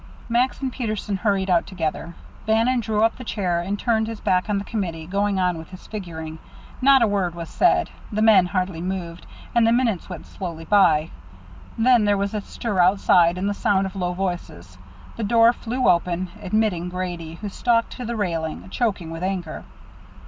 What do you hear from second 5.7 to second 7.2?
figuring. Not a